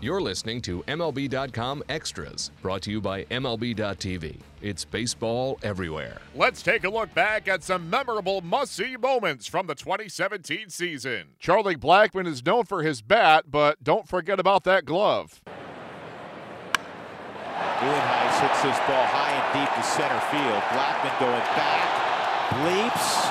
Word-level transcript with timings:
You're 0.00 0.20
listening 0.20 0.62
to 0.62 0.84
MLB.com 0.84 1.82
Extras, 1.88 2.52
brought 2.62 2.82
to 2.82 2.90
you 2.92 3.00
by 3.00 3.24
MLB.tv. 3.24 4.36
It's 4.62 4.84
baseball 4.84 5.58
everywhere. 5.64 6.18
Let's 6.36 6.62
take 6.62 6.84
a 6.84 6.88
look 6.88 7.12
back 7.14 7.48
at 7.48 7.64
some 7.64 7.90
memorable 7.90 8.40
must 8.40 8.76
see 8.76 8.96
moments 8.96 9.48
from 9.48 9.66
the 9.66 9.74
2017 9.74 10.70
season. 10.70 11.30
Charlie 11.40 11.74
Blackmon 11.74 12.28
is 12.28 12.46
known 12.46 12.62
for 12.62 12.84
his 12.84 13.02
bat, 13.02 13.46
but 13.50 13.82
don't 13.82 14.06
forget 14.06 14.38
about 14.38 14.62
that 14.64 14.84
glove. 14.84 15.42
Nieuwenhuis 17.56 18.40
hits 18.40 18.62
this 18.62 18.78
ball 18.86 19.04
high 19.10 19.34
and 19.34 19.52
deep 19.52 19.74
to 19.74 19.82
center 19.82 20.20
field. 20.30 20.62
Blackmon 20.70 21.18
going 21.18 21.42
back, 21.58 21.90
leaps, 22.62 23.26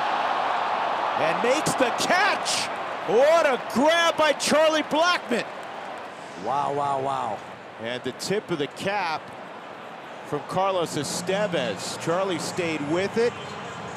and 1.23 1.43
makes 1.43 1.73
the 1.75 1.91
catch. 2.05 2.67
What 3.07 3.45
a 3.45 3.57
grab 3.73 4.17
by 4.17 4.33
Charlie 4.33 4.83
Blackmon. 4.83 5.45
Wow, 6.45 6.73
wow, 6.73 7.01
wow. 7.01 7.39
And 7.81 8.03
the 8.03 8.11
tip 8.13 8.49
of 8.51 8.59
the 8.59 8.67
cap 8.67 9.21
from 10.27 10.41
Carlos 10.47 10.97
Estevez. 10.97 11.99
Charlie 12.01 12.39
stayed 12.39 12.81
with 12.91 13.17
it, 13.17 13.33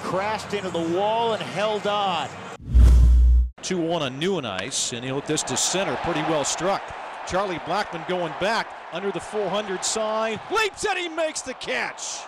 crashed 0.02 0.54
into 0.54 0.70
the 0.70 0.96
wall, 0.96 1.34
and 1.34 1.42
held 1.42 1.86
on. 1.86 2.28
2 3.62 3.78
1 3.78 4.02
on 4.02 4.20
Nieuwenhuis, 4.20 4.38
and 4.38 4.46
Ice, 4.46 4.92
and 4.92 5.04
he'll 5.04 5.16
hit 5.16 5.26
this 5.26 5.42
to 5.45 5.56
center. 5.56 5.96
Pretty 5.96 6.22
well 6.22 6.45
struck. 6.45 6.82
Charlie 7.26 7.58
Blackmon 7.60 8.06
going 8.08 8.32
back 8.40 8.66
under 8.92 9.12
the 9.12 9.20
400 9.20 9.84
sign. 9.84 10.40
Leaps 10.50 10.84
and 10.84 10.98
he 10.98 11.09
makes 11.09 11.42
the 11.42 11.54
catch. 11.54 12.20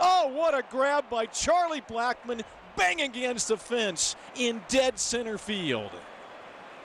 Oh, 0.00 0.28
what 0.34 0.54
a 0.54 0.62
grab 0.70 1.08
by 1.08 1.26
Charlie 1.26 1.82
Blackmon, 1.82 2.42
bang 2.76 3.00
against 3.00 3.48
the 3.48 3.56
fence 3.56 4.16
in 4.34 4.60
dead 4.68 4.98
center 4.98 5.38
field. 5.38 5.92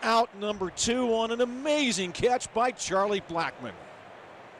Out 0.03 0.37
number 0.39 0.69
two 0.69 1.13
on 1.13 1.31
an 1.31 1.41
amazing 1.41 2.11
catch 2.11 2.51
by 2.53 2.71
Charlie 2.71 3.21
Blackmon. 3.21 3.73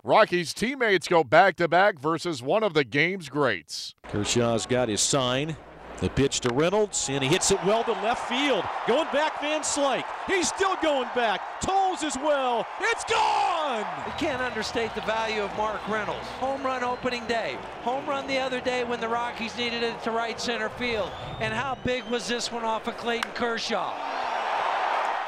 Rockies 0.03 0.53
teammates 0.53 1.07
go 1.07 1.23
back 1.23 1.57
to 1.57 1.67
back 1.67 1.99
versus 1.99 2.41
one 2.41 2.63
of 2.63 2.73
the 2.73 2.83
game's 2.83 3.29
greats. 3.29 3.93
Kershaw's 4.03 4.65
got 4.65 4.89
his 4.89 5.01
sign. 5.01 5.57
The 5.99 6.09
pitch 6.09 6.41
to 6.41 6.53
Reynolds, 6.53 7.09
and 7.09 7.23
he 7.23 7.29
hits 7.29 7.49
it 7.49 7.57
well 7.65 7.83
to 7.83 7.91
left 7.91 8.29
field. 8.29 8.63
Going 8.87 9.07
back, 9.11 9.41
Van 9.41 9.61
Slyke. 9.61 10.05
He's 10.27 10.47
still 10.47 10.75
going 10.75 11.09
back. 11.15 11.59
Toles 11.59 12.03
as 12.03 12.15
well. 12.15 12.67
It's 12.79 13.03
gone! 13.05 13.83
We 14.05 14.11
can't 14.11 14.41
understate 14.41 14.93
the 14.93 15.01
value 15.01 15.41
of 15.41 15.57
Mark 15.57 15.85
Reynolds. 15.89 16.27
Home 16.39 16.61
run 16.63 16.83
opening 16.83 17.25
day. 17.25 17.57
Home 17.81 18.05
run 18.05 18.27
the 18.27 18.37
other 18.37 18.61
day 18.61 18.83
when 18.83 18.99
the 18.99 19.09
Rockies 19.09 19.57
needed 19.57 19.81
it 19.81 19.99
to 20.03 20.11
right 20.11 20.39
center 20.39 20.69
field. 20.69 21.09
And 21.41 21.51
how 21.51 21.75
big 21.83 22.03
was 22.05 22.27
this 22.27 22.51
one 22.51 22.63
off 22.63 22.87
of 22.87 22.95
Clayton 22.97 23.31
Kershaw? 23.31 23.91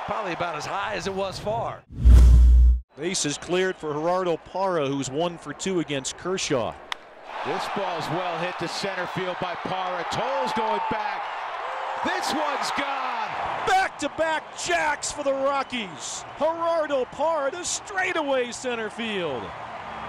Probably 0.09 0.33
about 0.33 0.55
as 0.55 0.65
high 0.65 0.95
as 0.95 1.05
it 1.05 1.13
was 1.13 1.37
far. 1.37 1.83
Base 2.97 3.27
is 3.27 3.37
cleared 3.37 3.75
for 3.75 3.93
Gerardo 3.93 4.37
Parra, 4.37 4.87
who's 4.87 5.07
one 5.07 5.37
for 5.37 5.53
two 5.53 5.81
against 5.81 6.17
Kershaw. 6.17 6.73
This 7.45 7.63
ball's 7.75 8.09
well 8.09 8.39
hit 8.39 8.57
to 8.57 8.67
center 8.67 9.05
field 9.05 9.35
by 9.39 9.53
Parra. 9.53 10.03
Toles 10.11 10.51
going 10.53 10.81
back. 10.89 11.21
This 12.03 12.33
one's 12.33 12.71
gone. 12.71 13.27
Back-to-back 13.67 14.57
jacks 14.57 15.11
for 15.11 15.21
the 15.23 15.31
Rockies. 15.31 16.25
Gerardo 16.39 17.05
Parra 17.05 17.51
to 17.51 17.63
straightaway 17.63 18.51
center 18.51 18.89
field. 18.89 19.43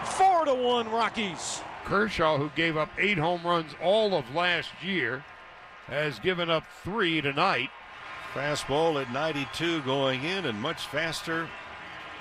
Four 0.05 0.47
to 0.47 0.55
one 0.55 0.91
Rockies. 0.91 1.61
Kershaw, 1.85 2.39
who 2.39 2.49
gave 2.57 2.79
up 2.79 2.89
eight 2.97 3.19
home 3.19 3.43
runs 3.45 3.75
all 3.83 4.15
of 4.15 4.35
last 4.35 4.71
year, 4.83 5.23
has 5.89 6.19
given 6.21 6.49
up 6.49 6.65
three 6.83 7.21
tonight. 7.21 7.69
Fastball 8.35 9.01
at 9.03 9.13
92 9.13 9.83
going 9.83 10.23
in 10.23 10.47
and 10.47 10.61
much 10.61 10.87
faster 10.87 11.49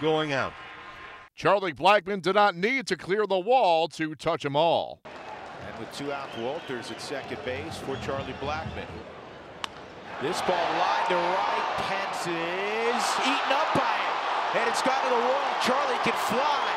going 0.02 0.34
out. 0.34 0.54
Charlie 1.36 1.74
Blackmon 1.74 2.22
did 2.22 2.36
not 2.36 2.56
need 2.56 2.88
to 2.88 2.98
clear 2.98 3.28
the 3.28 3.40
wall 3.40 3.88
to 3.90 4.16
touch 4.16 4.44
them 4.44 4.56
all. 4.56 5.02
And 5.06 5.80
with 5.80 5.92
two 5.94 6.12
out, 6.12 6.28
Walters 6.40 6.92
at 6.92 7.00
second 7.00 7.38
base 7.46 7.78
for 7.78 7.96
Charlie 7.98 8.34
Blackmon. 8.42 8.90
This 10.22 10.42
ball 10.42 10.58
line 10.58 11.08
to 11.08 11.16
right. 11.16 11.68
Pence 11.88 12.28
is 12.28 13.06
eaten 13.24 13.52
up 13.56 13.72
by 13.72 13.96
it. 13.96 14.60
And 14.60 14.68
it's 14.68 14.82
gone 14.82 15.00
to 15.00 15.10
the 15.14 15.22
wall. 15.22 15.50
Charlie 15.62 16.02
can 16.04 16.18
fly. 16.28 16.68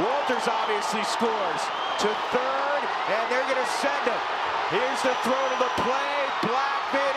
Walters 0.00 0.48
obviously 0.48 1.04
scores 1.04 1.62
to 2.00 2.08
third, 2.32 2.82
and 3.12 3.22
they're 3.28 3.44
going 3.50 3.60
to 3.60 3.72
send 3.82 4.08
him. 4.08 4.22
Here's 4.70 5.02
the 5.02 5.12
throw 5.26 5.36
to 5.36 5.58
the 5.60 5.72
play. 5.82 6.14
Blackmon 6.40 7.14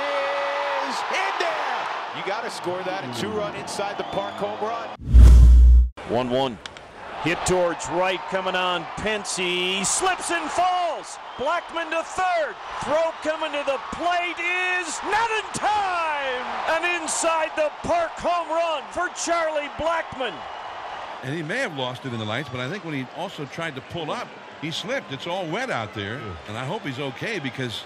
is 0.90 0.98
in 1.16 1.18
there. 1.18 1.27
You 1.27 1.27
got 2.28 2.44
to 2.44 2.52
score 2.52 2.84
that 2.84 3.06
a 3.08 3.22
two-run 3.22 3.56
inside 3.56 3.98
the 3.98 4.04
park 4.04 4.34
home 4.34 4.60
run. 4.60 4.90
1 6.10 6.30
1. 6.30 6.58
Hit 7.24 7.38
towards 7.46 7.88
right, 7.88 8.20
coming 8.30 8.54
on 8.54 8.84
Pensy. 8.98 9.86
Slips 9.86 10.30
and 10.30 10.52
falls. 10.52 11.18
Blackmon 11.38 11.90
to 11.90 12.04
third. 12.04 12.54
Throw 12.84 13.12
coming 13.24 13.54
to 13.54 13.64
the 13.66 13.80
plate 13.94 14.38
is 14.38 15.00
not 15.06 15.32
in 15.32 15.44
time. 15.54 16.44
And 16.76 17.02
inside 17.02 17.52
the 17.56 17.72
park 17.88 18.12
home 18.12 18.50
run 18.50 18.84
for 18.92 19.08
Charlie 19.16 19.70
Blackmon. 19.78 20.34
And 21.24 21.34
he 21.34 21.42
may 21.42 21.60
have 21.60 21.78
lost 21.78 22.06
it 22.06 22.12
in 22.12 22.20
the 22.20 22.26
lights, 22.26 22.50
but 22.50 22.60
I 22.60 22.70
think 22.70 22.84
when 22.84 22.94
he 22.94 23.08
also 23.16 23.46
tried 23.46 23.74
to 23.76 23.82
pull 23.82 24.12
up, 24.12 24.28
he 24.62 24.70
slipped. 24.70 25.14
It's 25.14 25.28
all 25.28 25.48
wet 25.48 25.70
out 25.70 25.94
there. 25.94 26.20
And 26.50 26.58
I 26.58 26.66
hope 26.66 26.82
he's 26.82 27.00
okay 27.00 27.40
because 27.40 27.84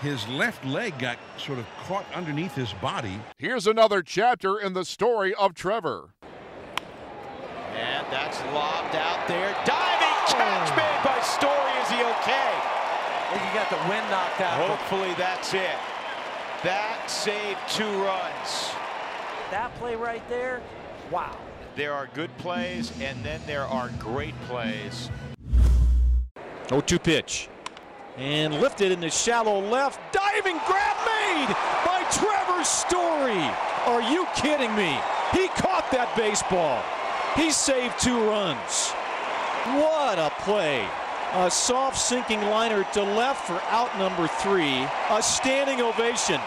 his 0.00 0.26
left 0.28 0.64
leg 0.64 0.98
got 0.98 1.18
sort 1.38 1.58
of 1.58 1.66
caught 1.84 2.06
underneath 2.14 2.54
his 2.54 2.72
body. 2.74 3.18
Here's 3.38 3.66
another 3.66 4.02
chapter 4.02 4.58
in 4.58 4.72
the 4.72 4.84
story 4.84 5.34
of 5.34 5.54
Trevor. 5.54 6.10
And 7.74 8.06
that's 8.10 8.40
lobbed 8.54 8.94
out 8.94 9.26
there. 9.28 9.54
Diving 9.64 10.06
catch 10.26 10.70
oh. 10.70 10.76
made 10.76 11.04
by 11.04 11.20
Story. 11.22 11.72
Is 11.82 11.88
he 11.90 11.96
okay? 11.96 12.52
I 13.26 13.30
think 13.30 13.42
he 13.42 13.54
got 13.54 13.70
the 13.70 13.88
wind 13.88 14.08
knocked 14.10 14.40
out. 14.40 14.68
Hopefully 14.68 15.14
that's 15.18 15.52
it. 15.54 15.76
That 16.62 17.10
saved 17.10 17.58
two 17.68 17.84
runs. 18.02 18.70
That 19.50 19.74
play 19.78 19.94
right 19.94 20.26
there, 20.28 20.62
wow. 21.10 21.36
There 21.76 21.92
are 21.92 22.08
good 22.14 22.36
plays, 22.38 22.92
and 23.00 23.22
then 23.24 23.40
there 23.46 23.64
are 23.64 23.90
great 23.98 24.34
plays. 24.42 25.10
0 26.68 26.80
2 26.80 26.98
pitch. 26.98 27.48
And 28.18 28.60
lifted 28.60 28.92
in 28.92 29.00
the 29.00 29.10
shallow 29.10 29.60
left. 29.60 30.00
Diving 30.12 30.58
grab 30.66 30.96
made 31.04 31.54
by 31.84 32.02
Trevor 32.10 32.64
Story. 32.64 33.44
Are 33.86 34.00
you 34.00 34.26
kidding 34.34 34.74
me? 34.74 34.98
He 35.32 35.48
caught 35.48 35.88
that 35.92 36.12
baseball. 36.16 36.82
He 37.36 37.50
saved 37.50 37.98
two 37.98 38.18
runs. 38.28 38.90
What 39.76 40.18
a 40.18 40.30
play. 40.40 40.88
A 41.34 41.50
soft 41.50 41.98
sinking 41.98 42.40
liner 42.42 42.86
to 42.94 43.02
left 43.02 43.46
for 43.46 43.60
out 43.68 43.96
number 43.98 44.26
three. 44.26 44.86
A 45.10 45.22
standing 45.22 45.82
ovation 45.82 46.40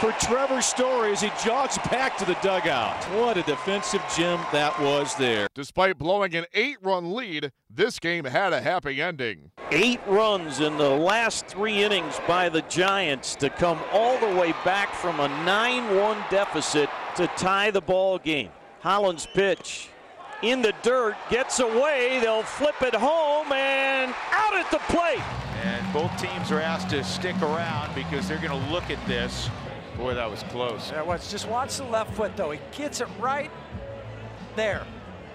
for 0.00 0.12
Trevor 0.12 0.60
Story 0.60 1.12
as 1.12 1.20
he 1.20 1.30
jogs 1.44 1.78
back 1.90 2.16
to 2.18 2.24
the 2.24 2.36
dugout. 2.42 3.02
What 3.14 3.36
a 3.36 3.42
defensive 3.42 4.02
gem 4.16 4.38
that 4.52 4.78
was 4.80 5.14
there. 5.16 5.48
Despite 5.54 5.98
blowing 5.98 6.34
an 6.34 6.44
eight 6.54 6.76
run 6.82 7.14
lead, 7.14 7.52
this 7.70 7.98
game 7.98 8.24
had 8.24 8.52
a 8.52 8.60
happy 8.60 9.00
ending. 9.00 9.50
Eight 9.70 10.00
runs 10.06 10.60
in 10.60 10.76
the 10.76 10.90
last 10.90 11.46
three 11.46 11.82
innings 11.82 12.20
by 12.26 12.48
the 12.48 12.62
Giants 12.62 13.34
to 13.36 13.50
come 13.50 13.80
all 13.92 14.18
the 14.18 14.38
way 14.38 14.52
back 14.64 14.94
from 14.94 15.20
a 15.20 15.28
9 15.44 15.96
1 15.96 16.24
deficit 16.30 16.90
to 17.16 17.26
tie 17.28 17.70
the 17.70 17.80
ball 17.80 18.18
game. 18.18 18.50
Holland's 18.80 19.26
pitch 19.26 19.88
in 20.42 20.62
the 20.62 20.74
dirt, 20.82 21.16
gets 21.30 21.60
away. 21.60 22.18
They'll 22.20 22.42
flip 22.42 22.80
it 22.82 22.94
home 22.94 23.50
and 23.52 24.14
out 24.30 24.54
at 24.54 24.70
the 24.70 24.78
plate. 24.90 25.22
And 25.64 25.92
both 25.92 26.14
teams 26.20 26.52
are 26.52 26.60
asked 26.60 26.90
to 26.90 27.02
stick 27.02 27.40
around 27.40 27.94
because 27.94 28.28
they're 28.28 28.38
going 28.38 28.50
to 28.50 28.70
look 28.70 28.90
at 28.90 29.04
this. 29.06 29.48
Boy, 29.96 30.14
that 30.14 30.30
was 30.30 30.42
close. 30.44 30.90
Yeah, 30.90 31.02
watch, 31.02 31.30
just 31.30 31.48
watch 31.48 31.76
the 31.78 31.84
left 31.84 32.14
foot, 32.14 32.36
though. 32.36 32.50
He 32.50 32.60
gets 32.76 33.00
it 33.00 33.08
right 33.18 33.50
there. 34.54 34.86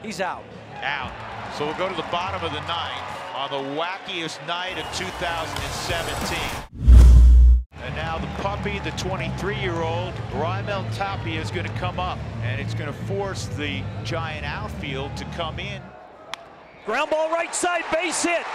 He's 0.04 0.22
out. 0.22 0.44
Out. 0.82 1.12
So 1.58 1.66
we'll 1.66 1.78
go 1.78 1.90
to 1.90 1.96
the 1.96 2.08
bottom 2.12 2.44
of 2.44 2.54
the 2.54 2.62
ninth 2.62 3.12
on 3.36 3.50
the 3.50 3.82
wackiest 3.82 4.46
night 4.46 4.78
of 4.78 4.86
2017. 4.96 6.38
And 7.84 7.96
now 7.96 8.20
the 8.20 8.28
puppy, 8.42 8.78
the 8.80 8.92
23-year-old, 8.92 10.14
Raimel 10.34 10.86
Tapia 10.96 11.42
is 11.42 11.50
going 11.50 11.66
to 11.66 11.74
come 11.74 12.00
up, 12.00 12.20
and 12.44 12.62
it's 12.62 12.76
going 12.76 12.92
to 12.92 13.00
force 13.06 13.48
the 13.48 13.82
Giant 14.04 14.46
outfield 14.46 15.18
to 15.18 15.26
come 15.36 15.60
in. 15.60 15.82
Ground 16.86 17.10
ball 17.10 17.32
right 17.32 17.54
side, 17.56 17.84
base 17.92 18.24
hit. 18.24 18.46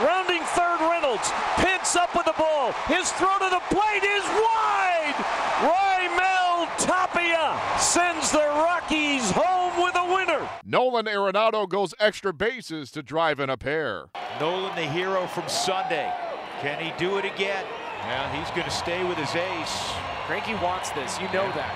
Rounding 0.00 0.42
third, 0.42 0.80
Reynolds. 0.80 1.30
Pence 1.56 1.94
up 1.94 2.14
with 2.16 2.24
the 2.24 2.34
ball. 2.36 2.72
His 2.88 3.12
throw 3.12 3.38
to 3.38 3.48
the 3.50 3.62
plate 3.70 4.02
is 4.02 4.24
wide. 4.24 5.14
Raimel 5.62 6.68
Tapia 6.78 7.60
sends 7.78 8.32
the 8.32 8.38
Rockies 8.38 9.30
home 9.30 9.82
with 9.82 9.94
a 9.94 10.04
winner. 10.14 10.48
Nolan 10.64 11.06
Arenado 11.06 11.68
goes 11.68 11.94
extra 12.00 12.32
bases 12.32 12.90
to 12.90 13.02
drive 13.02 13.38
in 13.38 13.50
a 13.50 13.56
pair. 13.56 14.06
Nolan, 14.40 14.74
the 14.74 14.82
hero 14.82 15.26
from 15.28 15.48
Sunday. 15.48 16.12
Can 16.60 16.82
he 16.82 16.92
do 16.98 17.18
it 17.18 17.24
again? 17.24 17.64
Well, 18.02 18.28
he's 18.32 18.50
going 18.50 18.64
to 18.64 18.70
stay 18.70 19.04
with 19.04 19.16
his 19.18 19.34
ace. 19.36 19.92
Greinke 20.26 20.60
wants 20.60 20.90
this. 20.90 21.20
You 21.20 21.26
know 21.26 21.46
that. 21.52 21.72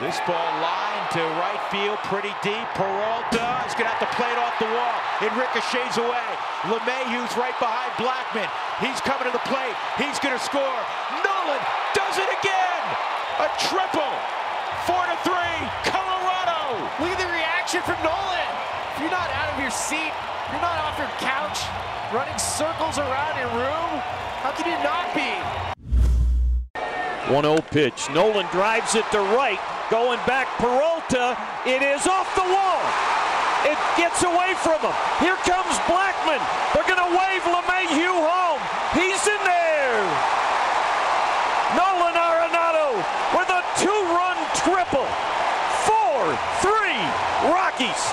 This 0.00 0.18
ball 0.26 0.36
lined 0.60 0.95
to 1.14 1.22
right 1.38 1.60
field, 1.70 1.98
pretty 2.08 2.34
deep. 2.42 2.66
Peralta 2.74 3.46
is 3.68 3.74
going 3.78 3.86
to 3.86 3.92
have 3.94 4.02
to 4.02 4.10
play 4.18 4.30
it 4.30 4.38
off 4.40 4.56
the 4.58 4.66
wall. 4.66 4.96
It 5.22 5.30
ricochets 5.38 6.00
away. 6.00 6.28
LeMahieu's 6.66 7.34
right 7.38 7.54
behind 7.62 7.92
Blackmon. 8.00 8.48
He's 8.82 8.98
coming 9.04 9.30
to 9.30 9.34
the 9.34 9.44
plate. 9.46 9.76
He's 10.00 10.18
going 10.18 10.34
to 10.34 10.42
score. 10.42 10.78
Nolan 11.22 11.62
does 11.94 12.16
it 12.18 12.30
again. 12.42 12.82
A 13.44 13.48
triple. 13.70 14.14
Four 14.88 15.04
to 15.06 15.16
three. 15.22 15.58
Colorado. 15.86 16.80
Look 16.98 17.14
at 17.14 17.20
the 17.22 17.30
reaction 17.30 17.82
from 17.86 17.98
Nolan. 18.02 18.50
If 18.96 19.04
you're 19.04 19.14
not 19.14 19.28
out 19.30 19.54
of 19.54 19.60
your 19.60 19.70
seat, 19.70 20.14
you're 20.52 20.64
not 20.64 20.78
off 20.86 20.96
your 20.96 21.10
couch, 21.18 21.60
running 22.14 22.38
circles 22.38 22.98
around 22.98 23.36
your 23.36 23.50
room, 23.50 24.00
how 24.40 24.52
can 24.54 24.64
you 24.70 24.78
not 24.82 25.12
be? 25.12 25.34
1-0 27.26 27.70
pitch. 27.70 28.08
Nolan 28.14 28.46
drives 28.52 28.94
it 28.94 29.04
to 29.10 29.18
right. 29.18 29.58
Going 29.90 30.20
back, 30.26 30.46
Peralta. 31.08 31.40
It 31.66 31.82
is 31.82 32.06
off 32.06 32.34
the 32.34 32.42
wall. 32.42 32.82
It 33.64 33.78
gets 33.96 34.22
away 34.22 34.54
from 34.62 34.80
him. 34.80 34.94
Here 35.20 35.36
comes 35.46 35.76
Blackmon. 35.86 36.40
They're 36.74 36.86
going 36.86 37.02
to 37.02 37.10
wave 37.10 37.42
LeMahieu 37.42 38.14
home. 38.14 38.60
He's 38.94 39.26
in 39.26 39.42
there. 39.44 40.02
Nolan 41.74 42.14
Arenado 42.14 42.96
with 43.34 43.50
a 43.50 43.62
two-run 43.78 44.36
triple. 44.54 45.06
Four, 45.84 46.38
three, 46.60 47.50
Rockies. 47.50 48.12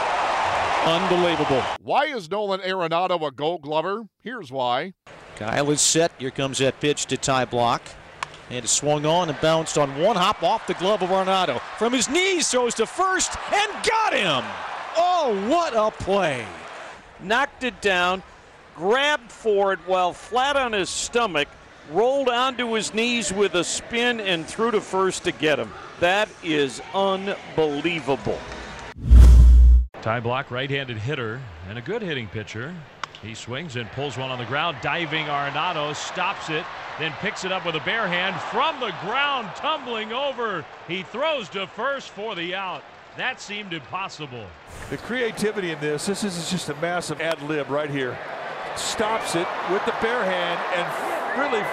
Unbelievable. 0.86 1.64
Why 1.82 2.06
is 2.06 2.30
Nolan 2.30 2.62
Arenado 2.62 3.26
a 3.26 3.32
gold 3.32 3.62
glover? 3.62 4.04
Here's 4.22 4.52
why. 4.52 4.94
Kyle 5.36 5.72
is 5.72 5.82
set. 5.82 6.12
Here 6.20 6.32
comes 6.32 6.58
that 6.60 6.80
pitch 6.80 7.06
to 7.08 7.18
Ty 7.18 7.46
Blach. 7.46 7.82
And 8.50 8.64
it 8.64 8.68
swung 8.68 9.06
on 9.06 9.30
and 9.30 9.40
bounced 9.42 9.78
on 9.78 9.98
one 10.00 10.16
hop 10.16 10.44
off 10.44 10.68
the 10.68 10.74
glove 10.76 11.02
of 11.02 11.10
Arenado. 11.10 11.60
From 11.78 11.94
his 11.94 12.10
knees, 12.10 12.50
throws 12.50 12.76
to 12.76 12.86
first 12.86 13.32
and 13.52 13.72
got 13.84 14.14
him. 14.14 14.44
Oh, 14.96 15.48
what 15.50 15.74
a 15.76 15.92
play. 16.04 16.46
Knocked 17.22 17.64
it 17.64 17.82
down, 17.82 18.22
grabbed 18.76 19.32
for 19.32 19.74
it 19.74 19.80
while 19.86 20.14
flat 20.14 20.56
on 20.56 20.74
his 20.74 20.90
stomach, 20.90 21.48
rolled 21.92 22.30
onto 22.30 22.74
his 22.74 22.94
knees 22.94 23.32
with 23.34 23.56
a 23.56 23.64
spin 23.64 24.20
and 24.20 24.46
threw 24.46 24.72
to 24.72 24.82
first 24.82 25.24
to 25.24 25.32
get 25.32 25.58
him. 25.58 25.72
That 26.00 26.30
is 26.44 26.82
unbelievable. 26.94 28.40
Ty 30.02 30.20
Blach, 30.20 30.52
right-handed 30.52 30.98
hitter 30.98 31.42
and 31.70 31.78
a 31.78 31.82
good 31.82 32.02
hitting 32.02 32.28
pitcher. 32.28 32.74
He 33.24 33.34
swings 33.34 33.78
and 33.78 33.90
pulls 33.92 34.18
one 34.18 34.30
on 34.30 34.38
the 34.38 34.46
ground. 34.46 34.78
Diving 34.82 35.26
Arenado 35.28 35.96
stops 35.96 36.50
it, 36.50 36.66
then 37.00 37.14
picks 37.22 37.46
it 37.46 37.54
up 37.54 37.66
with 37.66 37.76
a 37.76 37.80
bare 37.80 38.08
hand 38.08 38.36
from 38.52 38.80
the 38.82 38.94
ground, 39.02 39.50
tumbling 39.56 40.12
over. 40.12 40.66
He 40.90 41.04
throws 41.04 41.48
to 41.50 41.66
first 41.68 42.10
for 42.10 42.36
the 42.36 42.54
out. 42.54 42.84
That 43.16 43.40
seemed 43.40 43.72
impossible. 43.72 44.46
The 44.90 44.98
creativity 44.98 45.72
in 45.72 45.80
this, 45.80 46.06
this 46.06 46.24
is 46.24 46.52
just 46.52 46.68
a 46.70 46.76
massive 46.76 47.22
ad 47.22 47.42
lib 47.44 47.70
right 47.70 47.90
here. 47.90 48.18
Stops 48.76 49.36
it 49.36 49.48
with 49.72 49.86
the 49.86 49.96
bare 50.02 50.26
hand 50.26 50.60
and 50.76 51.40
really 51.40 51.64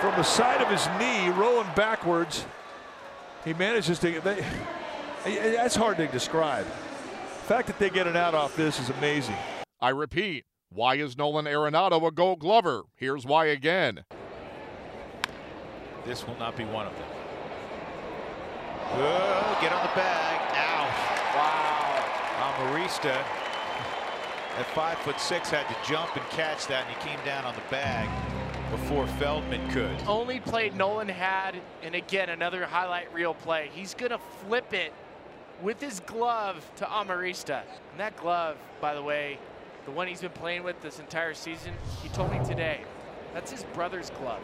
from 0.00 0.14
the 0.14 0.22
side 0.22 0.60
of 0.60 0.68
his 0.68 0.86
knee, 1.00 1.30
rolling 1.30 1.68
backwards, 1.74 2.44
he 3.44 3.54
manages 3.54 3.98
to. 4.00 4.20
They, 4.20 4.44
that's 5.24 5.74
hard 5.74 5.96
to 5.96 6.06
describe. 6.06 6.66
The 6.66 7.48
fact 7.48 7.66
that 7.66 7.78
they 7.78 7.90
get 7.90 8.06
an 8.06 8.16
out 8.16 8.34
off 8.34 8.54
this 8.54 8.78
is 8.78 8.90
amazing. 8.90 9.36
I 9.80 9.90
repeat, 9.90 10.46
why 10.70 10.94
is 10.94 11.18
Nolan 11.18 11.44
Arenado 11.44 12.06
a 12.06 12.10
gold 12.10 12.40
glover? 12.40 12.84
Here's 12.94 13.26
why 13.26 13.46
again. 13.46 14.04
This 16.06 16.26
will 16.26 16.36
not 16.38 16.56
be 16.56 16.64
one 16.64 16.86
of 16.86 16.94
them. 16.94 17.08
Oh, 18.92 19.58
get 19.60 19.72
on 19.72 19.82
the 19.82 19.92
bag. 19.94 20.40
Ow. 20.56 20.86
Wow. 21.36 22.72
Amarista 22.72 23.22
at 24.58 24.66
five 24.74 24.96
foot 24.98 25.20
six 25.20 25.50
had 25.50 25.68
to 25.68 25.76
jump 25.90 26.16
and 26.16 26.24
catch 26.30 26.66
that, 26.68 26.86
and 26.86 26.96
he 26.96 27.08
came 27.08 27.22
down 27.24 27.44
on 27.44 27.54
the 27.54 27.62
bag 27.70 28.08
before 28.70 29.06
Feldman 29.06 29.68
could. 29.70 29.96
Only 30.06 30.40
play 30.40 30.70
Nolan 30.70 31.08
had, 31.08 31.56
and 31.82 31.94
again, 31.94 32.30
another 32.30 32.64
highlight 32.64 33.12
reel 33.12 33.34
play. 33.34 33.70
He's 33.74 33.92
going 33.92 34.12
to 34.12 34.20
flip 34.46 34.72
it 34.72 34.94
with 35.62 35.80
his 35.80 36.00
glove 36.00 36.64
to 36.76 36.86
Amarista. 36.86 37.62
And 37.90 38.00
that 38.00 38.16
glove, 38.16 38.56
by 38.80 38.94
the 38.94 39.02
way, 39.02 39.38
the 39.86 39.92
one 39.92 40.08
he's 40.08 40.20
been 40.20 40.30
playing 40.30 40.64
with 40.64 40.80
this 40.82 40.98
entire 40.98 41.32
season, 41.32 41.72
he 42.02 42.08
told 42.08 42.32
me 42.32 42.40
today, 42.44 42.80
that's 43.32 43.52
his 43.52 43.62
brother's 43.72 44.10
glove. 44.10 44.40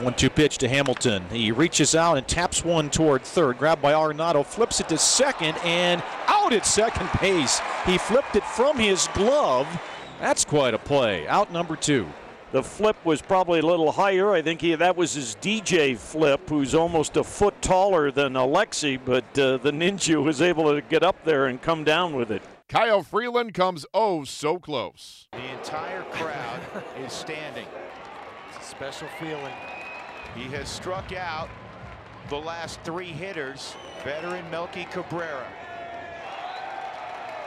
One 0.00 0.14
two 0.14 0.28
pitch 0.28 0.58
to 0.58 0.68
Hamilton. 0.68 1.24
He 1.30 1.52
reaches 1.52 1.94
out 1.94 2.18
and 2.18 2.26
taps 2.26 2.64
one 2.64 2.90
toward 2.90 3.22
third. 3.22 3.58
Grabbed 3.58 3.80
by 3.80 3.92
Arenado, 3.92 4.44
flips 4.44 4.80
it 4.80 4.88
to 4.88 4.98
second, 4.98 5.56
and 5.58 6.02
out 6.26 6.52
at 6.52 6.66
second 6.66 7.08
base. 7.20 7.60
He 7.86 7.96
flipped 7.96 8.34
it 8.34 8.42
from 8.42 8.76
his 8.76 9.08
glove. 9.14 9.68
That's 10.18 10.44
quite 10.44 10.74
a 10.74 10.78
play. 10.78 11.28
Out 11.28 11.52
number 11.52 11.76
two. 11.76 12.08
The 12.50 12.62
flip 12.62 12.96
was 13.04 13.22
probably 13.22 13.60
a 13.60 13.66
little 13.66 13.92
higher. 13.92 14.32
I 14.32 14.42
think 14.42 14.60
he, 14.60 14.74
that 14.74 14.96
was 14.96 15.14
his 15.14 15.36
DJ 15.40 15.96
flip, 15.96 16.48
who's 16.48 16.74
almost 16.74 17.16
a 17.16 17.22
foot 17.22 17.60
taller 17.62 18.10
than 18.10 18.32
Alexi, 18.34 18.98
but 19.04 19.24
uh, 19.38 19.58
the 19.58 19.70
Ninja 19.70 20.22
was 20.24 20.42
able 20.42 20.74
to 20.74 20.80
get 20.80 21.04
up 21.04 21.24
there 21.24 21.46
and 21.46 21.62
come 21.62 21.84
down 21.84 22.14
with 22.14 22.32
it. 22.32 22.42
Kyle 22.68 23.02
Freeland 23.02 23.52
comes 23.52 23.84
oh 23.92 24.24
so 24.24 24.58
close. 24.58 25.28
The 25.32 25.58
entire 25.58 26.02
crowd 26.04 26.60
is 26.98 27.12
standing. 27.12 27.66
It's 28.48 28.66
a 28.66 28.68
special 28.68 29.08
feeling. 29.20 29.52
He 30.34 30.44
has 30.44 30.68
struck 30.68 31.12
out 31.12 31.48
the 32.30 32.36
last 32.36 32.80
three 32.82 33.08
hitters. 33.08 33.74
Veteran 34.02 34.50
Melky 34.50 34.86
Cabrera. 34.86 35.46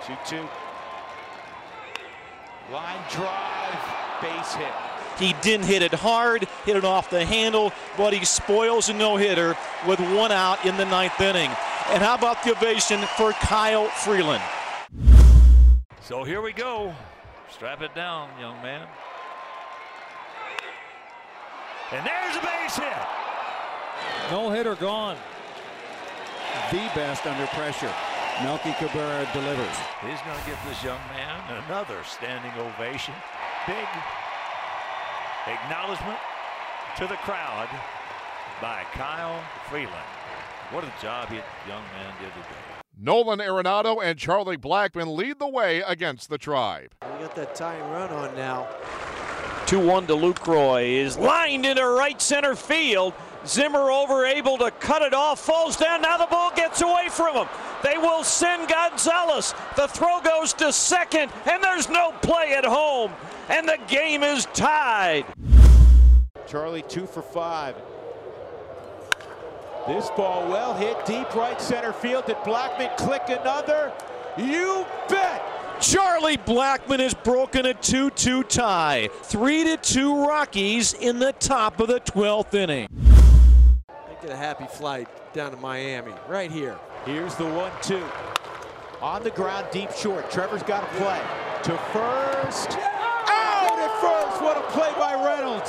2-2. 0.04 0.48
Line 2.72 3.02
drive, 3.12 4.22
base 4.22 4.54
hit. 4.54 4.72
He 5.18 5.34
didn't 5.42 5.66
hit 5.66 5.82
it 5.82 5.94
hard, 5.94 6.48
hit 6.64 6.76
it 6.76 6.86
off 6.86 7.10
the 7.10 7.26
handle, 7.26 7.74
but 7.98 8.14
he 8.14 8.24
spoils 8.24 8.90
a 8.90 8.94
no-hitter 8.94 9.58
with 9.88 10.00
one 10.00 10.32
out 10.32 10.64
in 10.64 10.78
the 10.78 10.86
ninth 10.86 11.20
inning. 11.20 11.50
And 11.90 12.04
how 12.04 12.16
about 12.16 12.44
the 12.44 12.52
ovation 12.52 13.02
for 13.18 13.32
Kyle 13.32 13.88
Freeland? 13.88 14.44
So 16.02 16.24
here 16.24 16.42
we 16.42 16.54
go. 16.54 16.96
Strap 17.50 17.82
it 17.82 17.94
down, 17.94 18.30
young 18.40 18.62
man. 18.62 18.88
And 21.92 22.06
there's 22.06 22.36
a 22.38 22.42
base 22.42 22.78
hit. 22.78 22.94
No 24.32 24.50
hitter 24.50 24.76
gone. 24.76 25.18
The 26.72 26.90
best 26.96 27.26
under 27.28 27.46
pressure. 27.48 27.94
Melky 28.42 28.72
Cabrera 28.74 29.28
delivers. 29.34 29.78
He's 30.02 30.22
going 30.22 30.40
to 30.40 30.46
give 30.46 30.60
this 30.68 30.84
young 30.84 31.00
man 31.12 31.64
another 31.66 32.04
standing 32.06 32.52
ovation. 32.54 33.14
Big 33.66 33.88
acknowledgement 35.48 36.20
to 36.98 37.08
the 37.08 37.18
crowd 37.18 37.68
by 38.62 38.84
Kyle 38.94 39.44
Freeland. 39.70 39.92
What 40.72 40.84
a 40.84 40.92
job 41.02 41.30
the 41.30 41.36
young 41.68 41.84
man 41.96 42.14
did 42.22 42.32
today. 42.32 42.87
Nolan 43.00 43.40
Arenado 43.40 44.04
and 44.04 44.18
Charlie 44.18 44.58
Blackmon 44.58 45.16
lead 45.16 45.38
the 45.38 45.48
way 45.48 45.82
against 45.82 46.30
the 46.30 46.38
Tribe. 46.40 46.90
We 47.04 47.24
got 47.24 47.36
that 47.36 47.54
tying 47.54 47.84
run 47.92 48.10
on 48.10 48.36
now. 48.36 48.68
2-1 49.68 50.08
to 50.08 50.14
Lucroy 50.14 50.94
is 50.94 51.16
lined 51.16 51.66
into 51.66 51.86
right 51.86 52.20
center 52.20 52.56
field. 52.56 53.14
Zimmer 53.46 53.92
over 53.92 54.26
able 54.26 54.58
to 54.58 54.72
cut 54.72 55.04
it 55.04 55.14
off, 55.14 55.40
falls 55.40 55.78
down. 55.78 56.02
Now 56.02 56.18
the 56.18 56.26
ball 56.26 56.52
gets 56.56 56.82
away 56.82 57.08
from 57.12 57.36
him. 57.36 57.48
They 57.84 58.00
will 58.00 58.24
send 58.24 58.68
Gonzalez. 58.68 59.54
The 59.76 59.88
throw 59.88 60.20
goes 60.22 60.54
to 60.54 60.74
second, 60.74 61.32
and 61.46 61.64
there's 61.64 61.90
no 61.90 62.14
play 62.24 62.56
at 62.56 62.66
home. 62.66 63.12
And 63.50 63.68
the 63.68 63.78
game 63.88 64.24
is 64.24 64.48
tied. 64.54 65.26
Charlie 66.48 66.82
two 66.82 67.06
for 67.06 67.22
five. 67.22 67.76
This 69.88 70.10
ball 70.18 70.46
well 70.50 70.74
hit 70.74 71.06
deep 71.06 71.34
right 71.34 71.62
center 71.62 71.94
field. 71.94 72.26
Did 72.26 72.36
Blackmon 72.38 72.96
click 72.98 73.24
another? 73.30 73.94
You 74.38 74.86
bet! 75.08 75.42
Charlie 75.80 76.38
Blackmon 76.38 77.00
has 77.00 77.14
broken 77.14 77.66
a 77.66 77.74
2-2 77.74 78.50
tie. 78.50 79.10
3-2 79.24 80.28
Rockies 80.28 80.94
in 80.94 81.20
the 81.20 81.32
top 81.34 81.80
of 81.80 81.88
the 81.88 82.02
12th 82.02 82.54
inning. 82.54 82.90
Get 84.22 84.32
a 84.32 84.36
happy 84.36 84.66
flight 84.66 85.08
down 85.34 85.52
to 85.52 85.58
Miami, 85.58 86.12
right 86.28 86.52
here. 86.52 86.78
Here's 87.06 87.36
the 87.36 87.46
one-two. 87.46 88.04
On 89.02 89.24
the 89.24 89.30
ground, 89.30 89.68
deep 89.72 89.92
short. 89.92 90.30
Trevor's 90.30 90.64
got 90.64 90.82
to 90.82 90.98
play. 90.98 91.22
To 91.64 91.78
first. 91.94 92.72
Out 93.30 93.80
at 93.80 94.02
first. 94.02 94.42
What 94.42 94.58
a 94.58 94.62
play 94.72 94.92
by 94.98 95.00
Reynolds. 95.00 95.07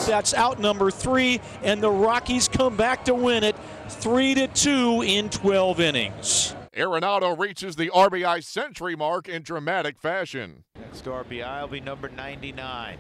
That's 0.07 0.35
out 0.35 0.59
number 0.59 0.91
three, 0.91 1.41
and 1.63 1.83
the 1.83 1.91
Rockies 1.91 2.49
come 2.49 2.77
back 2.77 3.05
to 3.07 3.15
win 3.15 3.45
it 3.45 3.57
3 3.89 4.35
to 4.35 4.49
2 4.49 5.03
in 5.03 5.29
12 5.31 5.81
innings. 5.81 6.55
Arenado 6.75 7.39
reaches 7.39 7.77
the 7.77 7.91
RBI 7.91 8.43
century 8.45 8.95
mark 8.95 9.29
in 9.29 9.43
dramatic 9.43 9.99
fashion. 9.99 10.65
Next 10.79 11.05
RBI 11.05 11.61
will 11.63 11.69
be 11.69 11.81
number 11.81 12.09
99. 12.09 12.99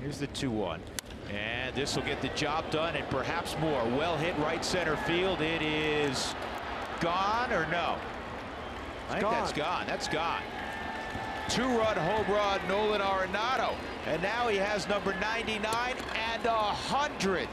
Here's 0.00 0.18
the 0.18 0.26
2 0.28 0.50
1. 0.50 0.80
And 1.32 1.74
this 1.74 1.96
will 1.96 2.02
get 2.02 2.20
the 2.20 2.28
job 2.28 2.68
done 2.70 2.96
and 2.96 3.08
perhaps 3.08 3.56
more. 3.60 3.84
Well 3.96 4.16
hit 4.16 4.36
right 4.38 4.64
center 4.64 4.96
field. 4.96 5.40
It 5.40 5.62
is 5.62 6.34
gone 7.00 7.52
or 7.52 7.66
no? 7.70 7.96
I 9.08 9.12
think 9.12 9.22
gone. 9.22 9.32
that's 9.32 9.52
gone. 9.52 9.86
That's 9.86 10.08
gone. 10.08 10.42
Two-run 11.52 11.98
home 11.98 12.34
run, 12.34 12.66
Nolan 12.66 13.02
Arenado. 13.02 13.74
And 14.06 14.22
now 14.22 14.48
he 14.48 14.56
has 14.56 14.88
number 14.88 15.12
99 15.20 15.60
and 16.32 16.44
100. 16.44 17.46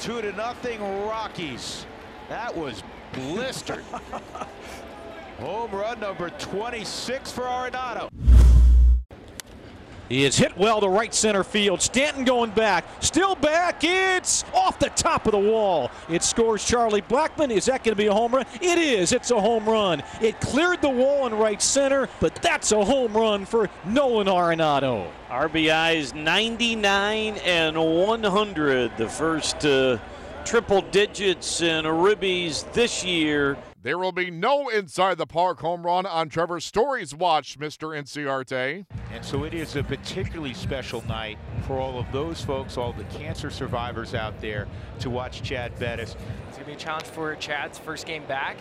Two 0.00 0.20
to 0.20 0.32
nothing, 0.32 0.80
Rockies. 1.06 1.86
That 2.28 2.56
was 2.56 2.82
blistered. 3.12 3.84
home 5.38 5.70
run 5.70 6.00
number 6.00 6.30
26 6.30 7.30
for 7.30 7.42
Arenado. 7.42 8.08
He 10.12 10.26
is 10.26 10.36
hit 10.36 10.58
well 10.58 10.78
to 10.82 10.90
right 10.90 11.14
center 11.14 11.42
field. 11.42 11.80
Stanton 11.80 12.26
going 12.26 12.50
back. 12.50 12.84
Still 13.00 13.34
back. 13.34 13.82
It's 13.82 14.44
off 14.52 14.78
the 14.78 14.90
top 14.90 15.24
of 15.24 15.32
the 15.32 15.38
wall. 15.38 15.90
It 16.10 16.22
scores 16.22 16.62
Charlie 16.62 17.00
Blackmon. 17.00 17.50
Is 17.50 17.64
that 17.64 17.82
going 17.82 17.92
to 17.92 17.96
be 17.96 18.08
a 18.08 18.12
home 18.12 18.34
run? 18.34 18.44
It 18.60 18.76
is. 18.76 19.12
It's 19.12 19.30
a 19.30 19.40
home 19.40 19.64
run. 19.64 20.02
It 20.20 20.38
cleared 20.38 20.82
the 20.82 20.90
wall 20.90 21.26
in 21.26 21.34
right 21.34 21.62
center, 21.62 22.10
but 22.20 22.34
that's 22.42 22.72
a 22.72 22.84
home 22.84 23.14
run 23.14 23.46
for 23.46 23.70
Nolan 23.86 24.26
Arenado. 24.26 25.10
RBIs 25.30 26.12
99 26.12 27.38
and 27.38 27.78
100. 27.78 28.96
The 28.98 29.08
first 29.08 29.64
uh, 29.64 29.96
triple 30.44 30.82
digits 30.82 31.62
in 31.62 31.86
Ribbies 31.86 32.70
this 32.74 33.02
year. 33.02 33.56
There 33.82 33.98
will 33.98 34.12
be 34.12 34.30
no 34.30 34.68
inside 34.68 35.18
the 35.18 35.26
park 35.26 35.58
home 35.58 35.84
run 35.84 36.06
on 36.06 36.28
Trevor 36.28 36.60
Story's 36.60 37.16
watch, 37.16 37.58
Mr. 37.58 37.98
Inciarte. 38.00 38.86
And 39.12 39.24
so 39.24 39.42
it 39.42 39.54
is 39.54 39.74
a 39.74 39.82
particularly 39.82 40.54
special 40.54 41.04
night 41.08 41.36
for 41.66 41.80
all 41.80 41.98
of 41.98 42.06
those 42.12 42.40
folks, 42.40 42.76
all 42.76 42.92
the 42.92 43.02
cancer 43.04 43.50
survivors 43.50 44.14
out 44.14 44.40
there 44.40 44.68
to 45.00 45.10
watch 45.10 45.42
Chad 45.42 45.76
Bettis. 45.80 46.14
It's 46.48 46.58
going 46.58 46.60
to 46.60 46.64
be 46.66 46.72
a 46.74 46.76
challenge 46.76 47.06
for 47.06 47.34
Chad's 47.34 47.76
first 47.76 48.06
game 48.06 48.24
back. 48.26 48.56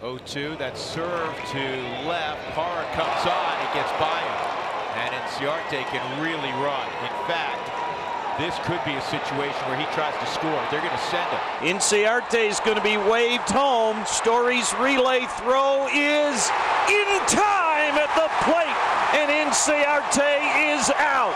0-2, 0.00 0.58
that 0.58 0.78
serve 0.78 1.34
to 1.52 1.58
left. 2.08 2.40
Parra 2.54 2.84
comes 2.94 3.26
on, 3.28 3.60
it 3.60 3.74
gets 3.74 3.92
by 4.00 4.20
him. 4.24 4.56
And 5.04 5.12
Inciarte 5.12 5.84
can 5.92 6.22
really 6.22 6.52
run. 6.64 6.86
In 7.04 7.28
fact, 7.28 7.75
this 8.38 8.54
could 8.64 8.80
be 8.84 8.92
a 8.92 9.02
situation 9.02 9.60
where 9.68 9.78
he 9.78 9.86
tries 9.94 10.14
to 10.20 10.26
score. 10.26 10.60
They're 10.70 10.80
going 10.80 10.92
to 10.92 11.06
send 11.10 11.28
him. 11.30 11.40
Inciarte 11.76 12.48
is 12.48 12.60
going 12.60 12.76
to 12.76 12.82
be 12.82 12.96
waved 12.96 13.50
home. 13.50 14.04
Story's 14.06 14.72
relay 14.74 15.24
throw 15.38 15.86
is 15.88 16.50
in 16.88 17.08
time 17.26 17.94
at 17.96 18.12
the 18.14 18.28
plate, 18.44 18.76
and 19.14 19.30
Inciarte 19.30 20.76
is 20.76 20.90
out. 20.90 21.34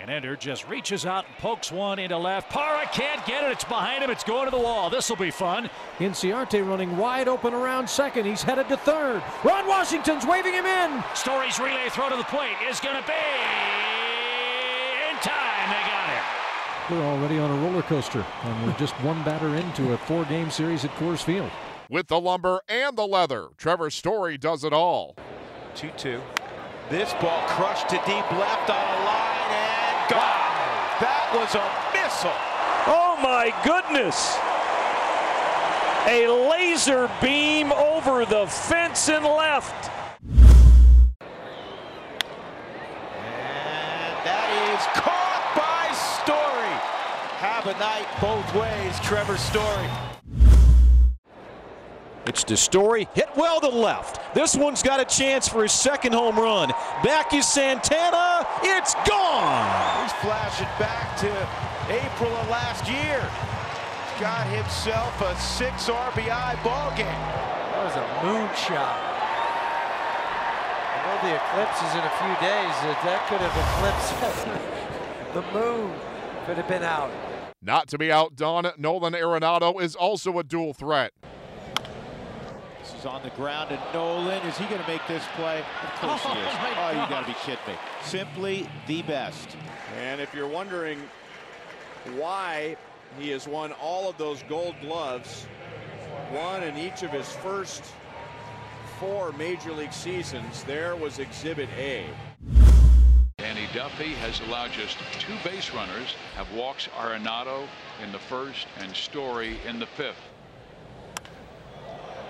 And 0.00 0.10
Ender 0.10 0.34
just 0.34 0.66
reaches 0.66 1.04
out 1.04 1.26
and 1.26 1.36
pokes 1.38 1.70
one 1.70 1.98
into 1.98 2.16
left. 2.16 2.50
Parra 2.50 2.86
can't 2.86 3.24
get 3.26 3.44
it. 3.44 3.52
It's 3.52 3.64
behind 3.64 4.02
him. 4.02 4.10
It's 4.10 4.24
going 4.24 4.46
to 4.46 4.50
the 4.50 4.58
wall. 4.58 4.88
This 4.90 5.08
will 5.08 5.16
be 5.16 5.30
fun. 5.30 5.68
Inciarte 5.98 6.66
running 6.66 6.96
wide 6.96 7.28
open 7.28 7.52
around 7.52 7.88
second. 7.88 8.24
He's 8.24 8.42
headed 8.42 8.68
to 8.70 8.76
third. 8.78 9.22
Ron 9.44 9.68
Washington's 9.68 10.26
waving 10.26 10.54
him 10.54 10.64
in. 10.66 11.04
Story's 11.14 11.60
relay 11.60 11.90
throw 11.90 12.08
to 12.08 12.16
the 12.16 12.24
plate 12.24 12.56
is 12.68 12.80
going 12.80 12.96
to 12.96 13.06
be 13.06 13.12
in 15.10 15.16
time. 15.22 15.68
They 15.68 15.82
got 15.86 16.08
him. 16.10 16.24
We're 16.90 17.04
already 17.04 17.38
on 17.38 17.50
a 17.52 17.54
roller 17.62 17.82
coaster, 17.82 18.26
and 18.42 18.66
we're 18.66 18.76
just 18.76 18.94
one 19.04 19.22
batter 19.22 19.54
into 19.54 19.92
a 19.92 19.98
four-game 19.98 20.50
series 20.50 20.84
at 20.84 20.90
Coors 20.96 21.22
Field. 21.22 21.48
With 21.88 22.08
the 22.08 22.20
lumber 22.20 22.62
and 22.68 22.98
the 22.98 23.06
leather, 23.06 23.50
Trevor 23.56 23.90
Story 23.90 24.36
does 24.36 24.64
it 24.64 24.72
all. 24.72 25.14
2-2. 25.76 26.20
This 26.88 27.12
ball 27.20 27.46
crushed 27.46 27.90
to 27.90 27.96
deep 27.98 28.28
left 28.32 28.68
on 28.70 28.76
a 28.76 29.04
line 29.04 29.52
and 29.52 30.10
gone. 30.10 30.50
That 30.98 31.30
was 31.32 31.54
a 31.54 31.62
missile. 31.94 32.34
Oh 32.88 33.16
my 33.22 33.54
goodness! 33.62 34.36
A 36.08 36.26
laser 36.50 37.08
beam 37.22 37.70
over 37.70 38.24
the 38.24 38.48
fence 38.48 39.08
and 39.08 39.24
left. 39.24 39.90
And 43.14 44.26
that 44.26 44.50
is 44.74 44.84
caught 45.00 45.04
by 45.04 45.09
Story. 45.09 45.09
Have 47.70 47.76
a 47.76 47.84
night 47.84 48.08
both 48.20 48.54
ways, 48.56 48.98
Trevor 48.98 49.36
Story. 49.36 49.86
It's 52.26 52.42
to 52.44 52.56
Story, 52.56 53.06
hit 53.14 53.28
well 53.36 53.60
to 53.60 53.68
left. 53.68 54.34
This 54.34 54.56
one's 54.56 54.82
got 54.82 54.98
a 54.98 55.04
chance 55.04 55.46
for 55.46 55.62
his 55.62 55.70
second 55.70 56.12
home 56.12 56.36
run. 56.36 56.70
Back 57.04 57.32
is 57.32 57.46
Santana. 57.46 58.44
It's 58.64 58.94
gone. 59.08 60.02
He's 60.02 60.12
flashing 60.14 60.66
back 60.80 61.16
to 61.18 61.30
April 61.88 62.34
of 62.38 62.48
last 62.48 62.90
year. 62.90 63.22
Got 64.18 64.48
himself 64.48 65.20
a 65.20 65.38
six 65.38 65.88
RBI 65.88 66.64
ball 66.64 66.90
game. 66.96 67.06
That 67.06 67.84
was 67.84 67.94
a 67.94 68.06
moonshot. 68.26 68.98
I 70.90 71.06
know 71.06 71.16
the 71.22 71.36
eclipse 71.38 71.78
is 71.86 71.94
in 71.94 72.02
a 72.02 72.14
few 72.18 72.34
days. 72.42 72.74
That 72.82 72.98
that 73.06 73.28
could 73.28 73.40
have 73.40 73.54
eclipsed 73.62 74.18
the 75.34 75.42
moon. 75.56 75.94
Could 76.46 76.56
have 76.56 76.68
been 76.68 76.82
out. 76.82 77.29
Not 77.62 77.88
to 77.88 77.98
be 77.98 78.10
outdone, 78.10 78.72
Nolan 78.78 79.12
Arenado 79.12 79.82
is 79.82 79.94
also 79.94 80.38
a 80.38 80.42
dual 80.42 80.72
threat. 80.72 81.12
This 82.80 82.94
is 82.94 83.04
on 83.04 83.22
the 83.22 83.28
ground, 83.30 83.70
and 83.70 83.80
Nolan, 83.92 84.40
is 84.46 84.56
he 84.56 84.64
going 84.64 84.80
to 84.80 84.88
make 84.88 85.06
this 85.06 85.22
play? 85.36 85.58
Of 85.58 86.00
course 86.00 86.22
Oh, 86.24 86.32
he 86.32 86.40
is. 86.40 86.54
Oh, 86.78 86.90
you 86.90 87.10
got 87.10 87.20
to 87.20 87.26
be 87.26 87.36
kidding 87.40 87.58
me. 87.66 87.78
Simply 88.02 88.66
the 88.86 89.02
best. 89.02 89.56
And 89.98 90.22
if 90.22 90.32
you're 90.34 90.48
wondering 90.48 91.02
why 92.16 92.76
he 93.18 93.28
has 93.28 93.46
won 93.46 93.72
all 93.72 94.08
of 94.08 94.16
those 94.16 94.42
gold 94.44 94.74
gloves, 94.80 95.44
one 96.32 96.62
in 96.62 96.78
each 96.78 97.02
of 97.02 97.10
his 97.10 97.30
first 97.30 97.84
four 98.98 99.32
major 99.32 99.72
league 99.72 99.92
seasons, 99.92 100.64
there 100.64 100.96
was 100.96 101.18
Exhibit 101.18 101.68
A. 101.76 102.06
Duffy 103.72 104.14
has 104.14 104.40
allowed 104.48 104.72
just 104.72 104.98
two 105.20 105.34
base 105.44 105.72
runners, 105.72 106.16
have 106.34 106.50
walks 106.52 106.88
Arenado 106.98 107.68
in 108.02 108.10
the 108.10 108.18
first 108.18 108.66
and 108.80 108.94
Story 108.96 109.58
in 109.66 109.78
the 109.78 109.86
fifth. 109.86 110.20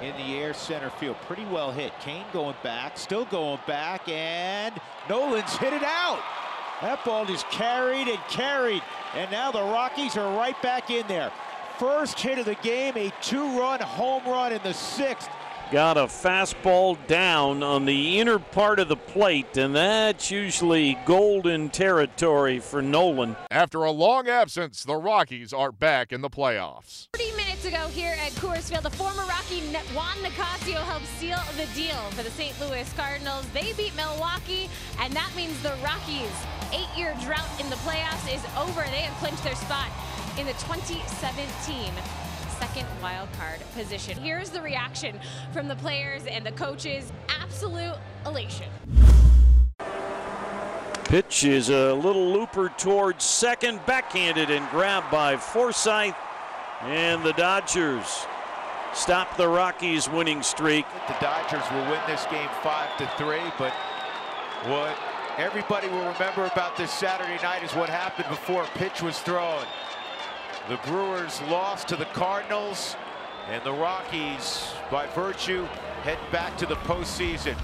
in 0.02 0.16
the 0.16 0.38
air 0.38 0.54
center 0.54 0.90
field. 0.90 1.16
Pretty 1.26 1.44
well 1.46 1.70
hit. 1.72 1.92
Cain 2.00 2.24
going 2.32 2.56
back, 2.62 2.96
still 2.96 3.26
going 3.26 3.58
back, 3.66 4.08
and 4.08 4.74
Nolan's 5.08 5.56
hit 5.56 5.72
it 5.72 5.82
out. 5.82 6.20
That 6.80 7.04
ball 7.04 7.28
is 7.30 7.44
carried 7.50 8.08
and 8.08 8.18
carried, 8.30 8.82
and 9.14 9.30
now 9.30 9.50
the 9.50 9.62
Rockies 9.62 10.16
are 10.16 10.36
right 10.38 10.60
back 10.62 10.90
in 10.90 11.06
there. 11.06 11.30
First 11.78 12.18
hit 12.18 12.38
of 12.38 12.46
the 12.46 12.54
game, 12.56 12.96
a 12.96 13.12
two-run 13.20 13.80
home 13.80 14.24
run 14.24 14.52
in 14.52 14.62
the 14.62 14.72
sixth. 14.72 15.28
Got 15.70 15.98
a 15.98 16.06
fastball 16.06 16.98
down 17.06 17.62
on 17.62 17.84
the 17.84 18.18
inner 18.18 18.40
part 18.40 18.80
of 18.80 18.88
the 18.88 18.96
plate, 18.96 19.56
and 19.56 19.76
that's 19.76 20.28
usually 20.28 20.98
golden 21.06 21.68
territory 21.68 22.58
for 22.58 22.82
Nolan. 22.82 23.36
After 23.52 23.84
a 23.84 23.92
long 23.92 24.26
absence, 24.26 24.82
the 24.82 24.96
Rockies 24.96 25.52
are 25.52 25.70
back 25.70 26.12
in 26.12 26.22
the 26.22 26.28
playoffs. 26.28 27.06
30 27.12 27.36
minutes 27.36 27.64
ago 27.64 27.86
here 27.86 28.16
at 28.18 28.32
Coors 28.32 28.68
Field, 28.68 28.82
the 28.82 28.90
former 28.90 29.22
Rocky 29.22 29.60
Juan 29.94 30.16
Nicasio 30.24 30.80
helped 30.80 31.06
seal 31.06 31.38
the 31.56 31.72
deal 31.80 32.00
for 32.16 32.24
the 32.24 32.30
St. 32.32 32.58
Louis 32.60 32.92
Cardinals. 32.94 33.46
They 33.54 33.72
beat 33.74 33.94
Milwaukee, 33.94 34.68
and 34.98 35.12
that 35.12 35.30
means 35.36 35.62
the 35.62 35.74
Rockies' 35.84 36.34
eight-year 36.72 37.14
drought 37.22 37.60
in 37.60 37.70
the 37.70 37.76
playoffs 37.86 38.26
is 38.26 38.42
over. 38.58 38.82
They 38.90 39.06
have 39.06 39.16
clinched 39.18 39.44
their 39.44 39.54
spot 39.54 39.86
in 40.36 40.46
the 40.46 40.52
2017 40.54 41.92
second 42.60 42.86
wild 43.00 43.32
card 43.32 43.58
position. 43.74 44.18
Here's 44.18 44.50
the 44.50 44.60
reaction 44.60 45.18
from 45.50 45.66
the 45.66 45.76
players 45.76 46.26
and 46.26 46.44
the 46.44 46.52
coaches. 46.52 47.10
Absolute 47.40 47.96
elation. 48.26 48.68
Pitch 51.04 51.44
is 51.44 51.70
a 51.70 51.94
little 51.94 52.30
looper 52.30 52.68
towards 52.76 53.24
second, 53.24 53.80
backhanded 53.86 54.50
and 54.50 54.68
grabbed 54.68 55.10
by 55.10 55.38
Forsythe. 55.38 56.14
And 56.82 57.24
the 57.24 57.32
Dodgers 57.32 58.26
stop 58.92 59.38
the 59.38 59.48
Rockies' 59.48 60.10
winning 60.10 60.42
streak. 60.42 60.84
The 61.08 61.16
Dodgers 61.18 61.64
will 61.72 61.90
win 61.90 62.00
this 62.06 62.26
game 62.26 62.48
five 62.62 62.94
to 62.98 63.10
three, 63.16 63.40
but 63.58 63.72
what 64.66 64.94
everybody 65.38 65.88
will 65.88 66.12
remember 66.12 66.44
about 66.44 66.76
this 66.76 66.92
Saturday 66.92 67.42
night 67.42 67.62
is 67.64 67.74
what 67.74 67.88
happened 67.88 68.28
before 68.28 68.64
a 68.64 68.78
pitch 68.78 69.00
was 69.00 69.18
thrown. 69.20 69.64
The 70.70 70.78
Brewers 70.86 71.42
lost 71.50 71.88
to 71.88 71.96
the 71.96 72.04
Cardinals, 72.04 72.94
and 73.48 73.60
the 73.64 73.72
Rockies, 73.72 74.72
by 74.88 75.08
virtue, 75.08 75.64
head 76.04 76.18
back 76.30 76.56
to 76.58 76.66
the 76.66 76.76
postseason. 76.76 77.56